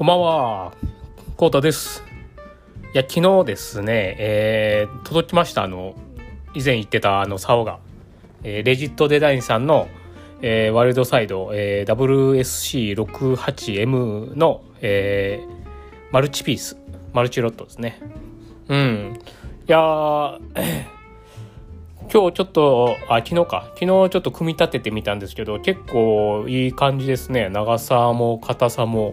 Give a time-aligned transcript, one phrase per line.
[0.00, 0.72] こんばんは、
[1.36, 2.02] コウタです。
[2.94, 5.94] いや、昨日ですね、えー届きました、あの、
[6.54, 7.80] 以前言ってたあの、竿が、
[8.42, 9.88] えーレジットデザインさんの、
[10.40, 16.78] えーワイルドサイド、えー WSC68M の、えーマルチピース、
[17.12, 18.00] マルチロットですね。
[18.68, 19.20] うん。
[19.68, 20.40] いやー、
[22.10, 23.64] 今日ちょっと、あ、昨日か。
[23.74, 27.50] 昨日ちょっと組み立ててみたんですけど、結構いい感じですね。
[27.50, 29.12] 長さも硬さも。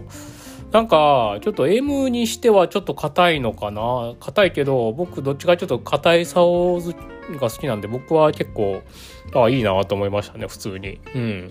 [0.72, 4.14] なんか、ちょっと M にしてはちょっと硬いのかな？
[4.20, 6.80] 硬いけど、僕どっちかちょっと硬い竿
[7.40, 8.82] が好きなんで、僕は結構、
[9.34, 11.00] あ、いいなと思いましたね、普通に。
[11.14, 11.50] うん。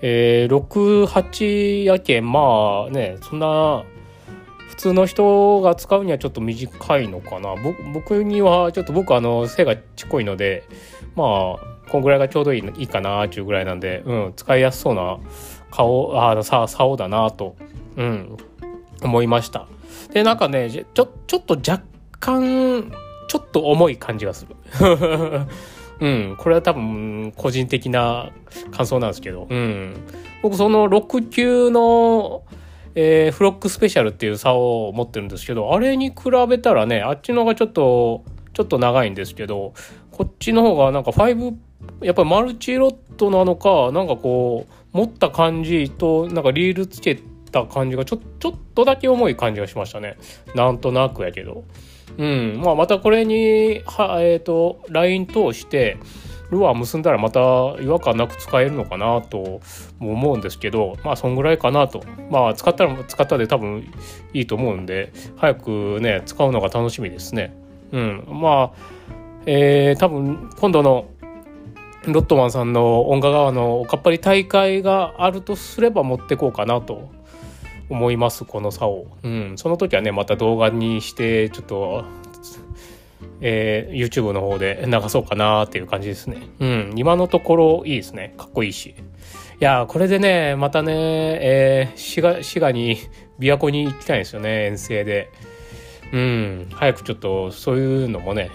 [0.00, 3.84] えー、6、8やけん、まあね、そんな、
[4.68, 7.54] 普通の人が使うにはちょっと短いのかな？
[7.62, 10.64] 僕僕にはちょっと僕あの背がちっこいので
[11.14, 15.18] まあこんぐらいがちょうどいいいいかなっていうぐらいなんで、うん、使いやすそうな
[15.70, 17.54] 顔あのさ竿だなと、
[17.96, 18.36] うん、
[19.02, 19.66] 思いました。
[20.12, 21.84] でなんかねちょちょっと若
[22.20, 22.92] 干
[23.28, 24.56] ちょっと重い感じがする。
[26.00, 28.30] うん、これは多分個人的な
[28.72, 29.94] 感想なんですけど、うん、
[30.42, 32.42] 僕その6級の
[32.94, 36.16] えーフロックスペシャルっていう竿を持ってるんですけどあれに比
[36.48, 39.72] べたらねあっちの方がちょっとちょっと長いんですけど
[40.10, 41.54] こっちの方がなんか5
[42.02, 47.18] やっぱりマルチロットなのかなんかこう持った感じとなんかリールつけ
[47.52, 50.16] た感じがちょちょっとだけ重い感じがしましたね。
[50.54, 51.64] なんとなくやけど。
[52.18, 52.60] うん。
[52.60, 55.98] まあまたこれにはえっ、とライン通して
[56.50, 59.60] ルアー結んだらまた違和感なく使えるのかなと
[59.98, 62.02] も思うんですけどまあそんぐらいかなと。
[62.30, 63.90] まあ使ったら使ったで多分
[64.34, 67.54] いいと思うんで早くね使うのが楽しみですね。
[67.92, 68.24] うん。
[68.28, 69.02] まあ
[69.46, 71.06] えー、多分今度の
[72.06, 77.10] ロットマンさんの音楽川のおかっぱり大会があるとすれば持ってこうかなと
[77.88, 82.04] 思いますこの差を、うん、その時はねまた動画にしてちょっと
[83.40, 86.48] えー YouTube の方で流そうかなっていう感じですね。
[86.60, 88.34] うん、今のところいいですね。
[88.38, 88.90] かっこいいし。
[88.90, 92.98] いやー、これでね、またね、えー滋賀、滋賀に、
[93.38, 95.30] 琵琶湖に行きたいんですよね、遠征で。
[96.12, 98.50] うん、早くちょっとそういうのもね、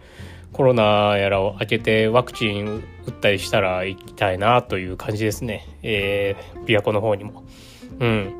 [0.52, 5.66] コロナやらを明けてワクチン打ったりしたら行きたいなという感じですね。
[5.82, 7.44] えー、琵琶湖の方にも。
[8.00, 8.34] うん。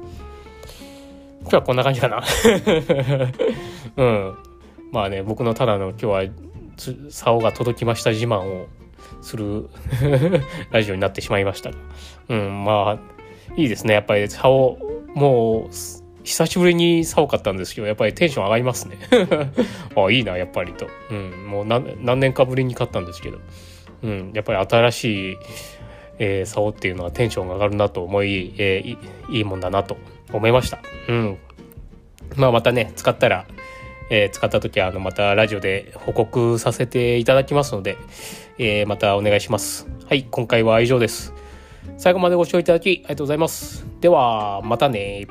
[1.47, 2.25] 今日はこんな感じかな。
[3.97, 4.35] うん。
[4.91, 6.25] まあね、僕のただの今日は
[7.09, 8.67] 竿が届きました自慢を
[9.23, 9.69] する
[10.73, 11.77] ラジオになってしまいましたが。
[12.31, 13.95] うん、まあ、いいですね。
[13.95, 14.77] やっぱり竿、
[15.15, 15.75] もう、
[16.25, 18.97] 久しぶりに竿買ったんですけど、やっぱりテンション上がりますね。
[19.95, 20.89] あ、いいな、やっぱりと。
[21.13, 23.39] うん、もう何年かぶりに買ったんですけど。
[24.03, 25.39] うん、やっぱり新しい、
[26.19, 28.99] えー、竿っていうのはテンションが上がるなと思い、えーい
[29.29, 29.97] いいもんだなと
[30.37, 30.79] 思いました。
[31.09, 31.39] うん。
[32.37, 33.47] まあまたね、使ったら、
[34.11, 37.97] えー使った時はあのまたラジオで報告させていただきますので、
[38.59, 39.89] えーまたお願いします。
[40.09, 41.33] はい、今回は以上です。
[41.99, 43.87] 最後までご視聴いただきありがとうございます。
[44.01, 45.27] では、またね。